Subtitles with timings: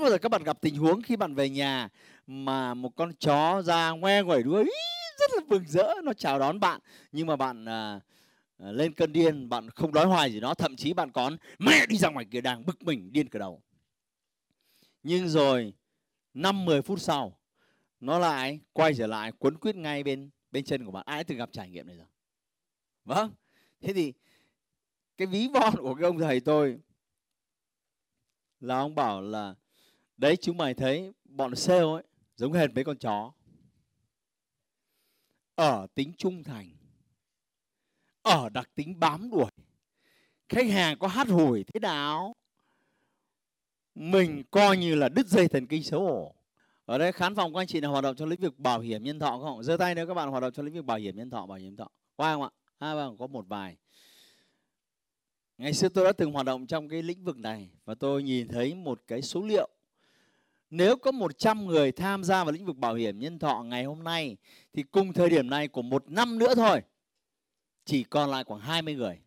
[0.00, 1.88] Đã bao giờ các bạn gặp tình huống khi bạn về nhà
[2.26, 4.64] mà một con chó ra ngoe ngoẩy đuôi
[5.18, 6.80] rất là mừng rỡ nó chào đón bạn
[7.12, 8.00] nhưng mà bạn à,
[8.58, 11.86] à lên cơn điên bạn không đói hoài gì nó thậm chí bạn còn mẹ
[11.86, 13.62] đi ra ngoài kia đang bực mình điên cả đầu.
[15.02, 15.74] Nhưng rồi
[16.34, 17.38] năm 10 phút sau
[18.00, 21.04] nó lại quay trở lại quấn quýt ngay bên bên chân của bạn.
[21.06, 22.06] Ai từng gặp trải nghiệm này rồi?
[23.04, 23.32] Vâng.
[23.80, 24.12] Thế thì
[25.16, 26.78] cái ví von của cái ông thầy tôi
[28.60, 29.54] là ông bảo là
[30.20, 32.02] đấy, chúng mày thấy bọn sale ấy
[32.36, 33.32] giống hệt mấy con chó.
[35.54, 36.70] Ở tính trung thành,
[38.22, 39.50] ở đặc tính bám đuổi.
[40.48, 42.34] Khách hàng có hát hủi thế nào?
[43.94, 46.34] Mình coi như là đứt dây thần kinh xấu hổ.
[46.84, 49.04] Ở đây, khán phòng của anh chị nào hoạt động trong lĩnh vực bảo hiểm
[49.04, 49.62] nhân thọ không?
[49.62, 51.58] Giơ tay nếu các bạn hoạt động trong lĩnh vực bảo hiểm nhân thọ, bảo
[51.58, 51.88] hiểm nhân thọ.
[52.16, 52.50] Qua không ạ?
[52.80, 53.76] Hai bạn có một vài.
[55.58, 58.48] Ngày xưa tôi đã từng hoạt động trong cái lĩnh vực này và tôi nhìn
[58.48, 59.68] thấy một cái số liệu
[60.70, 64.04] nếu có 100 người tham gia vào lĩnh vực bảo hiểm nhân thọ ngày hôm
[64.04, 64.36] nay
[64.72, 66.82] thì cùng thời điểm này của một năm nữa thôi
[67.84, 69.20] chỉ còn lại khoảng 20 người.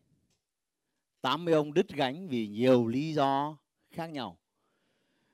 [1.22, 3.58] 80 ông đứt gánh vì nhiều lý do
[3.92, 4.38] khác nhau.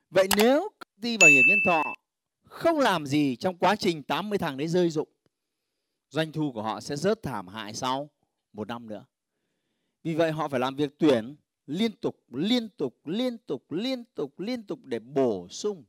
[0.09, 1.83] Vậy nếu công ty bảo hiểm nhân thọ
[2.43, 5.09] không làm gì trong quá trình 80 thằng đấy rơi dụng,
[6.09, 8.09] doanh thu của họ sẽ rớt thảm hại sau
[8.53, 9.05] một năm nữa.
[10.03, 14.39] Vì vậy họ phải làm việc tuyển liên tục, liên tục, liên tục, liên tục,
[14.39, 15.83] liên tục để bổ sung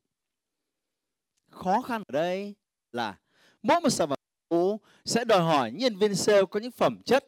[1.50, 2.54] khó khăn ở đây
[2.92, 3.18] là
[3.62, 7.24] mỗi một sản phẩm cũ sẽ đòi hỏi nhân viên sale có những phẩm chất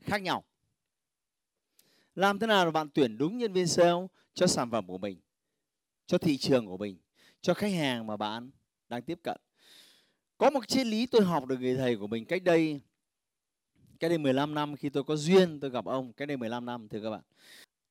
[0.00, 0.44] khác nhau.
[2.14, 5.20] Làm thế nào để bạn tuyển đúng nhân viên sale cho sản phẩm của mình,
[6.06, 6.98] cho thị trường của mình,
[7.40, 8.50] cho khách hàng mà bạn
[8.88, 9.36] đang tiếp cận.
[10.38, 12.80] Có một triết lý tôi học được người thầy của mình cách đây
[14.00, 16.88] cách đây 15 năm khi tôi có duyên tôi gặp ông cách đây 15 năm
[16.88, 17.22] thưa các bạn.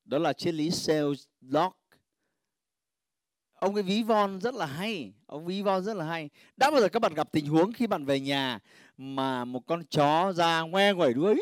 [0.04, 1.81] Đó là triết lý sales lock
[3.62, 6.30] ông cái ví von rất là hay ông ví von rất là hay.
[6.56, 8.58] Đã bao giờ các bạn gặp tình huống khi bạn về nhà
[8.96, 11.34] mà một con chó ra ngoe ngoẩy đuôi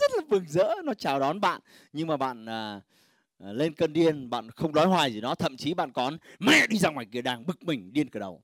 [0.00, 1.60] rất là mừng rỡ nó chào đón bạn
[1.92, 2.80] nhưng mà bạn à,
[3.38, 6.66] à lên cơn điên bạn không đói hoài gì nó thậm chí bạn còn mẹ
[6.66, 8.42] đi ra ngoài kia đang bực mình điên cả đầu.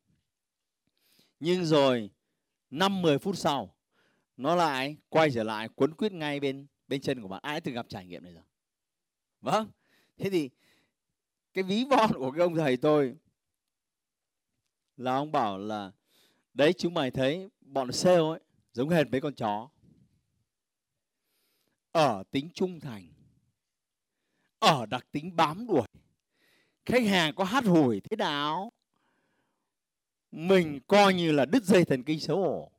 [1.40, 2.10] Nhưng rồi
[2.70, 3.74] năm 10 phút sau
[4.36, 7.40] nó lại quay trở lại quấn quýt ngay bên bên chân của bạn.
[7.42, 8.44] Ai từng gặp trải nghiệm này rồi?
[9.40, 9.70] Vâng.
[10.18, 10.50] Thế thì
[11.54, 13.16] cái ví von của cái ông thầy tôi
[14.96, 15.92] là ông bảo là,
[16.54, 18.40] đấy, chúng mày thấy bọn sale ấy
[18.72, 19.68] giống hệt mấy con chó.
[21.92, 23.08] Ở tính trung thành,
[24.58, 25.86] ở đặc tính bám đuổi.
[26.86, 28.72] Khách hàng có hát hủi thế nào?
[30.30, 32.70] Mình coi như là đứt dây thần kinh xấu hổ.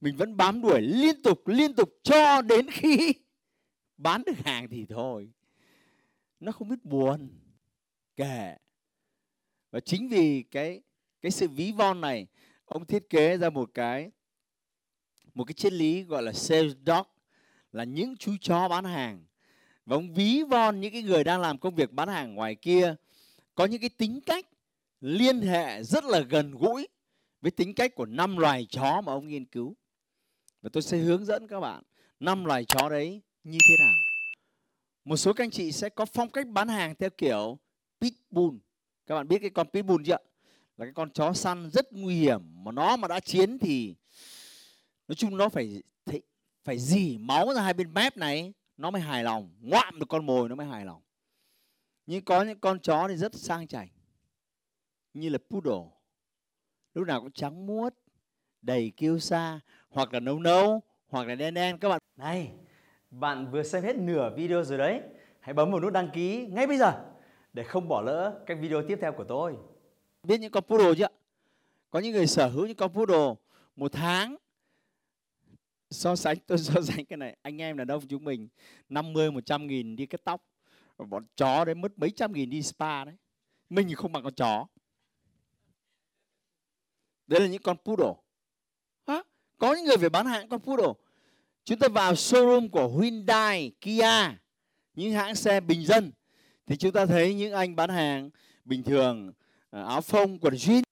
[0.00, 3.12] Mình vẫn bám đuổi liên tục liên tục cho đến khi
[3.96, 5.32] bán được hàng thì thôi.
[6.40, 7.28] Nó không biết buồn
[8.18, 8.56] kể.
[9.70, 10.80] Và chính vì cái
[11.20, 12.26] cái sự ví von này,
[12.64, 14.10] ông thiết kế ra một cái
[15.34, 17.06] một cái triết lý gọi là sales dog
[17.72, 19.24] là những chú chó bán hàng.
[19.86, 22.94] Và ông ví von những cái người đang làm công việc bán hàng ngoài kia,
[23.54, 24.46] có những cái tính cách
[25.00, 26.88] liên hệ rất là gần gũi
[27.40, 29.76] với tính cách của năm loài chó mà ông nghiên cứu.
[30.62, 31.82] Và tôi sẽ hướng dẫn các bạn
[32.20, 33.94] năm loài chó đấy như thế nào.
[35.04, 37.58] Một số các anh chị sẽ có phong cách bán hàng theo kiểu
[38.00, 38.56] pitbull.
[39.06, 40.16] Các bạn biết cái con pitbull chưa
[40.76, 42.64] là cái con chó săn rất nguy hiểm.
[42.64, 43.94] Mà nó mà đã chiến thì
[45.08, 46.22] nói chung nó phải thấy,
[46.64, 49.50] phải dì máu ra hai bên mép này nó mới hài lòng.
[49.60, 51.02] Ngoạm được con mồi nó mới hài lòng.
[52.06, 53.88] Nhưng có những con chó thì rất sang chảnh
[55.14, 55.90] như là poodle.
[56.94, 57.94] Lúc nào cũng trắng muốt
[58.62, 59.60] đầy kiêu sa
[59.90, 62.00] hoặc là nâu nâu hoặc là đen đen các bạn.
[62.16, 62.52] Này
[63.10, 65.00] bạn vừa xem hết nửa video rồi đấy.
[65.40, 67.04] Hãy bấm vào nút đăng ký ngay bây giờ
[67.58, 69.56] để không bỏ lỡ các video tiếp theo của tôi.
[70.22, 71.08] Biết những con poodle chưa?
[71.90, 73.34] Có những người sở hữu những con poodle
[73.76, 74.36] một tháng.
[75.90, 78.48] So sánh, tôi so sánh cái này, anh em là ông chúng mình
[78.88, 80.44] 50 100 nghìn đi cắt tóc.
[80.98, 83.14] Bọn chó đấy mất mấy trăm nghìn đi spa đấy.
[83.70, 84.66] Mình không bằng con chó.
[87.26, 88.12] Đấy là những con poodle
[89.06, 89.22] Hả?
[89.58, 90.92] có những người phải bán hàng con poodle
[91.64, 94.36] chúng ta vào showroom của Hyundai, Kia.
[94.94, 96.12] Những hãng xe bình dân
[96.68, 98.30] thì chúng ta thấy những anh bán hàng
[98.64, 99.32] bình thường
[99.70, 100.82] à, áo phông, quần jean,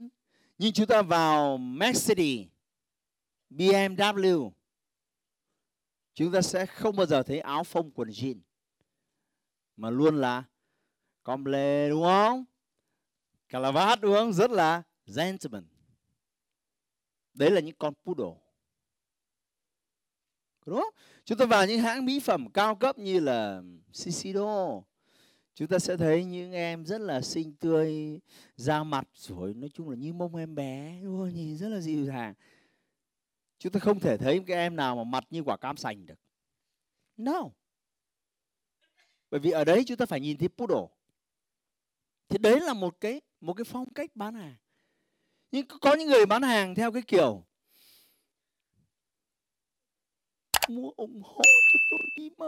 [0.58, 2.46] nhưng chúng ta vào Mercedes
[3.50, 4.50] BMW
[6.14, 8.38] chúng ta sẽ không bao giờ thấy áo phông, quần jean,
[9.76, 10.44] mà luôn là
[11.22, 12.44] comble đúng không?
[13.48, 14.32] Calavat, đúng không?
[14.32, 15.66] Rất là gentleman.
[17.34, 18.40] Đấy là những con poodle.
[20.66, 20.94] Đúng không?
[21.24, 23.62] Chúng ta vào những hãng mỹ phẩm cao cấp như là
[23.92, 24.82] Shiseido
[25.56, 28.20] chúng ta sẽ thấy những em rất là xinh tươi,
[28.56, 31.00] da mặt rồi, nói chung là như mông em bé.
[31.02, 31.34] Đúng không?
[31.34, 32.34] nhìn rất là dịu dàng.
[33.58, 36.18] Chúng ta không thể thấy cái em nào mà mặt như quả cam sành được.
[37.16, 37.42] No.
[39.30, 40.86] Bởi vì ở đấy chúng ta phải nhìn thấy poodle.
[42.28, 44.56] Thì đấy là một cái một cái phong cách bán hàng.
[45.50, 47.44] Nhưng có những người bán hàng theo cái kiểu,
[50.68, 51.42] mua ủng hộ
[51.72, 52.46] cho tôi đi mà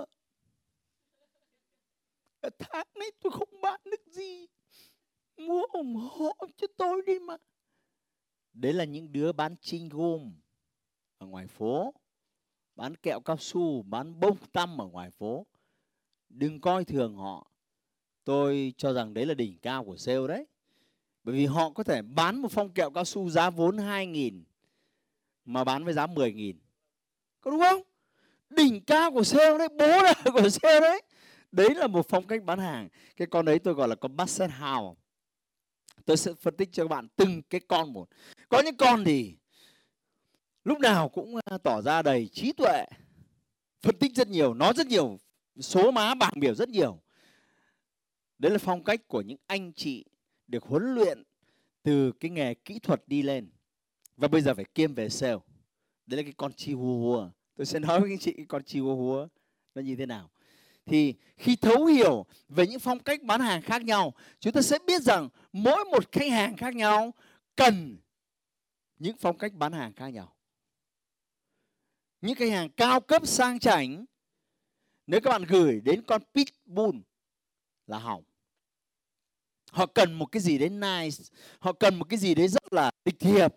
[2.59, 4.47] tháng này tôi không bán được gì.
[5.37, 7.37] Mua ủng hộ cho tôi đi mà.
[8.53, 10.33] Đấy là những đứa bán chinh gôm
[11.19, 11.95] ở ngoài phố,
[12.77, 15.47] bán kẹo cao su, bán bông tăm ở ngoài phố.
[16.29, 17.51] Đừng coi thường họ.
[18.25, 20.47] Tôi cho rằng đấy là đỉnh cao của sale đấy.
[21.25, 24.43] Bởi vì họ có thể bán một phong kẹo cao su giá vốn 2.000
[25.45, 26.55] mà bán với giá 10.000
[27.41, 27.83] có đúng không?
[28.51, 31.03] Đỉnh cao của sale đấy, bố là của sale đấy
[31.53, 32.89] đấy là một phong cách bán hàng.
[33.17, 35.01] Cái con đấy tôi gọi là con basset house.
[36.05, 38.09] Tôi sẽ phân tích cho các bạn từng cái con một.
[38.49, 39.37] Có những con thì
[40.65, 42.85] lúc nào cũng à, tỏ ra đầy trí tuệ,
[43.83, 45.19] phân tích rất nhiều, nói rất nhiều,
[45.61, 47.01] số má bảng biểu rất nhiều.
[48.39, 50.05] Đấy là phong cách của những anh chị
[50.47, 51.23] được huấn luyện
[51.83, 53.51] từ cái nghề kỹ thuật đi lên.
[54.17, 55.39] Và bây giờ phải kiêm về sale.
[56.07, 57.31] Đấy là cái con chihuahua.
[57.57, 59.29] Tôi sẽ nói với anh chị cái con chihuahua
[59.75, 60.31] nó như thế nào
[60.89, 64.79] thì khi thấu hiểu về những phong cách bán hàng khác nhau, chúng ta sẽ
[64.87, 67.15] biết rằng mỗi một khách hàng khác nhau
[67.57, 67.99] cần
[68.99, 70.35] những phong cách bán hàng khác nhau.
[72.21, 74.05] Những khách hàng cao cấp sang chảnh,
[75.07, 76.99] nếu các bạn gửi đến con pitbull
[77.87, 78.23] là hỏng.
[79.73, 81.25] Họ cần một cái gì đấy nice,
[81.59, 83.55] họ cần một cái gì đấy rất là lịch thiệp,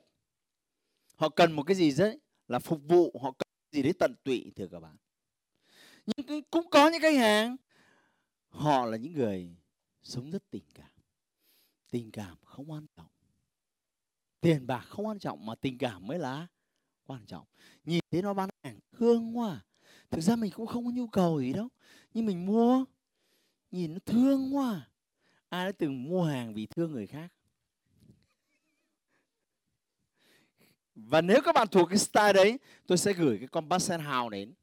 [1.15, 4.51] họ cần một cái gì đấy là phục vụ, họ cần gì đấy tận tụy,
[4.55, 4.97] thưa các bạn
[6.05, 7.55] nhưng cũng có những khách hàng.
[8.49, 9.55] Họ là những người
[10.03, 10.89] sống rất tình cảm.
[11.91, 13.07] Tình cảm không quan trọng.
[14.41, 16.47] Tiền bạc không quan trọng mà tình cảm mới là
[17.05, 17.45] quan trọng.
[17.85, 19.61] Nhìn thấy nó bán hàng thương quá à.
[20.09, 21.67] thực ra mình cũng không có nhu cầu gì đâu.
[22.13, 22.85] Nhưng mình mua,
[23.71, 24.87] nhìn nó thương quá à.
[25.49, 27.33] ai đã từng mua hàng vì thương người khác?
[30.95, 34.29] Và nếu các bạn thuộc cái style đấy, tôi sẽ gửi cái con Basset hào
[34.29, 34.53] đến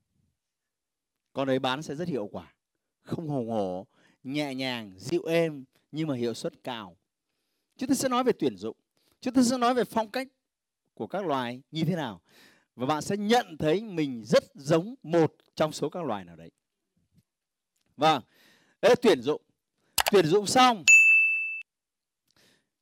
[1.39, 2.55] con đấy bán sẽ rất hiệu quả.
[3.03, 3.87] Không hùng hổ
[4.25, 6.97] nhẹ nhàng, dịu êm, nhưng mà hiệu suất cao.
[7.77, 8.77] Chúng ta sẽ nói về tuyển dụng.
[9.21, 10.29] Chúng ta sẽ nói về phong cách
[10.95, 12.21] của các loài như thế nào.
[12.75, 16.51] Và bạn sẽ nhận thấy mình rất giống một trong số các loài nào đấy.
[17.97, 18.23] Vâng.
[18.83, 19.43] Đấy là tuyển dụng.
[20.11, 20.85] Tuyển dụng xong,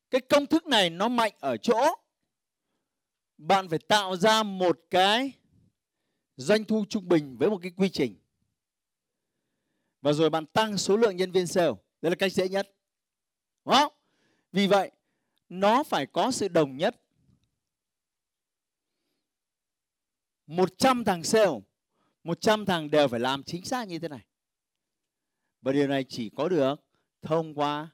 [0.09, 1.95] cái công thức này nó mạnh ở chỗ
[3.37, 5.31] bạn phải tạo ra một cái
[6.35, 8.15] doanh thu trung bình với một cái quy trình
[10.01, 11.71] và rồi bạn tăng số lượng nhân viên sale.
[12.01, 12.75] Đây là cách dễ nhất.
[13.65, 13.93] Đúng không?
[14.51, 14.91] Vì vậy,
[15.49, 17.01] nó phải có sự đồng nhất.
[20.47, 21.59] 100 thằng sale
[22.23, 24.25] 100 thằng đều phải làm chính xác như thế này.
[25.61, 26.75] Và điều này chỉ có được
[27.21, 27.89] thông qua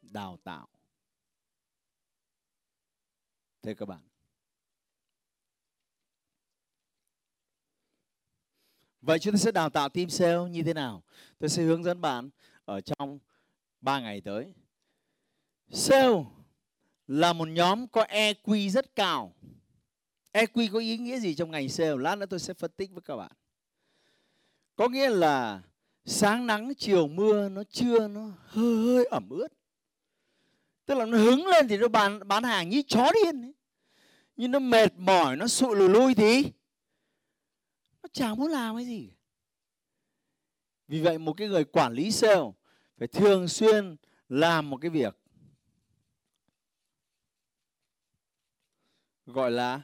[0.00, 0.68] đào tạo.
[3.62, 4.09] Thưa các bạn
[9.02, 11.02] vậy chúng ta sẽ đào tạo team sale như thế nào?
[11.38, 12.30] Tôi sẽ hướng dẫn bạn
[12.64, 13.18] ở trong
[13.80, 14.54] 3 ngày tới.
[15.70, 16.24] Sale
[17.06, 19.34] là một nhóm có EQ rất cao.
[20.32, 21.96] EQ có ý nghĩa gì trong ngành sale?
[21.96, 23.32] Lát nữa tôi sẽ phân tích với các bạn.
[24.76, 25.60] Có nghĩa là
[26.04, 29.48] sáng nắng, chiều mưa, nó chưa nó hơi hơi ẩm ướt.
[30.86, 33.54] Tức là nó hứng lên thì nó bán bán hàng như chó điên ấy.
[34.36, 36.44] nhưng nó mệt mỏi, nó sụi lùi lui thì
[38.02, 39.12] nó chẳng muốn làm cái gì.
[40.88, 42.50] Vì vậy một cái người quản lý sale
[42.98, 43.96] phải thường xuyên
[44.28, 45.16] làm một cái việc
[49.26, 49.82] gọi là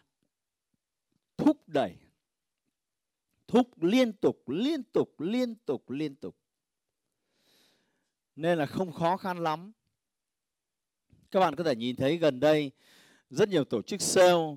[1.37, 1.97] thúc đẩy,
[3.47, 6.37] thúc liên tục liên tục liên tục liên tục.
[8.37, 9.73] Nên là không khó khăn lắm.
[11.31, 12.71] Các bạn có thể nhìn thấy gần đây
[13.31, 14.57] rất nhiều tổ chức sale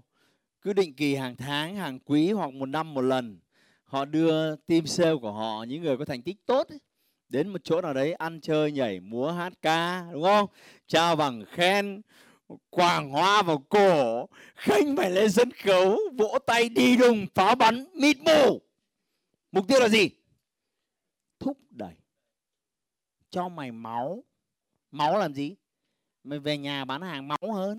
[0.61, 3.39] cứ định kỳ hàng tháng, hàng quý hoặc một năm một lần
[3.89, 6.79] họ đưa team sale của họ những người có thành tích tốt ấy,
[7.29, 10.49] đến một chỗ nào đấy ăn chơi nhảy múa hát ca đúng không?
[10.87, 12.01] Trao bằng khen
[12.69, 17.85] quàng hoa vào cổ khanh phải lên sân khấu vỗ tay đi đùng pháo bắn
[17.93, 18.61] mịt mù.
[19.51, 20.09] Mục tiêu là gì?
[21.39, 21.93] Thúc đẩy.
[23.29, 24.23] Cho mày máu.
[24.91, 25.55] Máu làm gì?
[26.23, 27.77] Mày về nhà bán hàng máu hơn.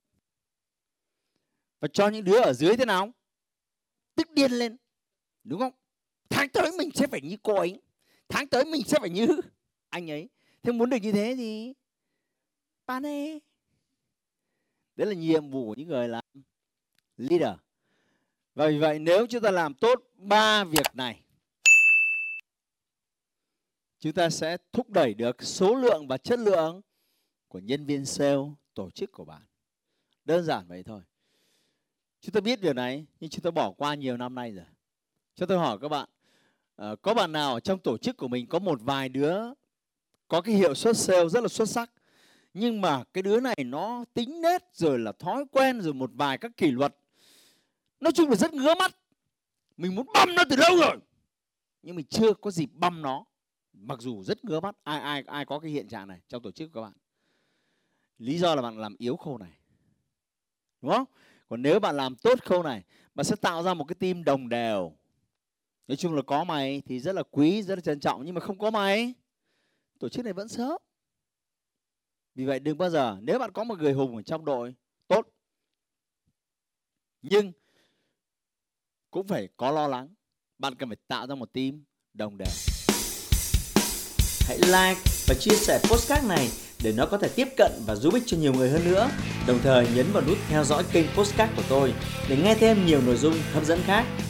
[1.81, 3.13] Và cho những đứa ở dưới thế nào?
[4.15, 4.77] Tức điên lên.
[5.45, 5.73] Đúng không?
[6.81, 7.81] Mình sẽ phải như cô ấy.
[8.29, 9.27] Tháng tới mình sẽ phải như
[9.89, 10.29] anh ấy.
[10.63, 11.75] Thế muốn được như thế thì
[12.87, 13.41] bạn ấy
[14.97, 16.25] đấy là nhiệm vụ của những người làm
[17.17, 17.59] leader.
[18.55, 21.25] Và vì vậy nếu chúng ta làm tốt ba việc này,
[23.99, 26.81] chúng ta sẽ thúc đẩy được số lượng và chất lượng
[27.49, 28.43] của nhân viên sale,
[28.75, 29.43] tổ chức của bạn.
[30.25, 31.03] Đơn giản vậy thôi.
[32.21, 34.67] Chúng ta biết điều này, nhưng chúng ta bỏ qua nhiều năm nay rồi.
[35.35, 36.09] Cho tôi hỏi các bạn
[36.81, 39.39] à, có bạn nào trong tổ chức của mình có một vài đứa
[40.29, 41.91] có cái hiệu suất sale rất là xuất sắc
[42.55, 46.39] nhưng mà cái đứa này nó tính nết rồi là thói quen rồi một vài
[46.39, 46.97] các kỷ luật.
[48.01, 48.97] Nói chung là rất ngứa mắt.
[49.77, 50.97] Mình muốn băm nó từ lâu rồi
[51.83, 53.25] nhưng mình chưa có dịp băm nó.
[53.73, 54.77] Mặc dù rất ngứa mắt.
[54.83, 56.93] Ai ai ai có cái hiện trạng này trong tổ chức của các bạn?
[58.19, 59.53] Lý do là bạn làm yếu khâu này
[60.83, 61.07] đúng không?
[61.49, 62.83] Còn nếu bạn làm tốt khâu này
[63.15, 65.00] bạn sẽ tạo ra một cái team đồng đều
[65.91, 68.41] nói chung là có mày thì rất là quý, rất là trân trọng, nhưng mà
[68.41, 69.15] không có mày,
[69.99, 70.77] tổ chức này vẫn sớm
[72.35, 74.75] vì vậy đừng bao giờ, nếu bạn có một người hùng ở trong đội,
[75.09, 75.27] tốt
[77.23, 77.53] nhưng
[79.11, 80.09] cũng phải có lo lắng,
[80.59, 82.49] bạn cần phải tạo ra một team đồng đều
[84.49, 86.49] hãy like và chia sẻ postcard này
[86.83, 89.11] để nó có thể tiếp cận và giúp ích cho nhiều người hơn nữa.
[89.47, 91.95] Đồng thời nhấn vào nút theo dõi kênh postcard của tôi
[92.29, 94.30] để nghe thêm nhiều nội dung hấp dẫn khác.